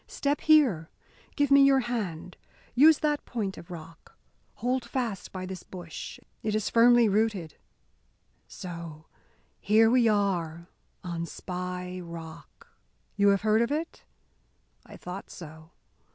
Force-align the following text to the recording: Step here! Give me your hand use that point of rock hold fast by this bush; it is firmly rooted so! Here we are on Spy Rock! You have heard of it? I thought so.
Step 0.07 0.41
here! 0.41 0.89
Give 1.35 1.51
me 1.51 1.61
your 1.63 1.81
hand 1.81 2.35
use 2.73 2.97
that 3.01 3.23
point 3.23 3.55
of 3.55 3.69
rock 3.69 4.17
hold 4.55 4.83
fast 4.83 5.31
by 5.31 5.45
this 5.45 5.61
bush; 5.61 6.19
it 6.41 6.55
is 6.55 6.71
firmly 6.71 7.07
rooted 7.07 7.53
so! 8.47 9.05
Here 9.59 9.91
we 9.91 10.07
are 10.07 10.69
on 11.03 11.27
Spy 11.27 11.99
Rock! 11.99 12.69
You 13.15 13.27
have 13.27 13.41
heard 13.41 13.61
of 13.61 13.71
it? 13.71 14.03
I 14.87 14.97
thought 14.97 15.29
so. 15.29 15.69